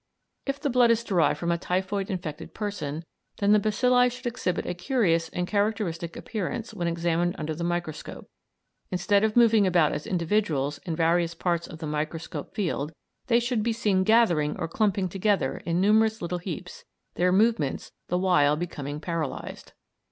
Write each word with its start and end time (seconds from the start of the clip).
If 0.47 0.59
the 0.59 0.71
blood 0.71 0.89
is 0.89 1.03
derived 1.03 1.37
from 1.37 1.51
a 1.51 1.59
typhoid 1.59 2.09
infected 2.09 2.55
person, 2.55 3.05
then 3.37 3.51
the 3.51 3.59
bacilli 3.59 4.09
should 4.11 4.25
exhibit 4.25 4.65
a 4.65 4.73
curious 4.73 5.29
and 5.29 5.45
characteristic 5.47 6.15
appearance 6.17 6.73
when 6.73 6.87
examined 6.87 7.35
under 7.37 7.53
the 7.53 7.63
microscope. 7.63 8.27
Instead 8.89 9.23
of 9.23 9.35
moving 9.35 9.67
about 9.67 9.91
as 9.91 10.07
individuals 10.07 10.79
in 10.87 10.95
various 10.95 11.35
parts 11.35 11.67
of 11.67 11.77
the 11.77 11.85
microscopic 11.85 12.55
field, 12.55 12.93
they 13.27 13.39
should 13.39 13.61
be 13.61 13.73
seen 13.73 14.03
gathering 14.03 14.57
or 14.57 14.67
clumping 14.67 15.07
together 15.07 15.57
in 15.67 15.79
numerous 15.79 16.17
small 16.17 16.39
heaps, 16.39 16.83
their 17.13 17.31
movements 17.31 17.91
the 18.07 18.17
while 18.17 18.55
becoming 18.55 18.99
paralysed. 18.99 19.73